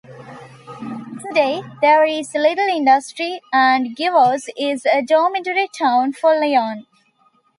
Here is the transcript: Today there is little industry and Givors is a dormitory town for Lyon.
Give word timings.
Today 1.27 1.61
there 1.83 2.03
is 2.05 2.33
little 2.33 2.65
industry 2.67 3.39
and 3.53 3.95
Givors 3.95 4.49
is 4.57 4.83
a 4.87 5.03
dormitory 5.03 5.67
town 5.67 6.13
for 6.13 6.33
Lyon. 6.39 6.87